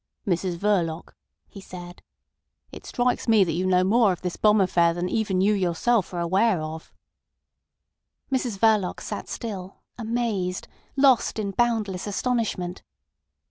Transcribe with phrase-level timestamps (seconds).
[0.25, 1.13] "Mrs Verloc,"
[1.47, 2.01] he said,
[2.71, 6.11] "it strikes me that you know more of this bomb affair than even you yourself
[6.11, 6.91] are aware of."
[8.31, 12.81] Mrs Verloc sat still, amazed, lost in boundless astonishment.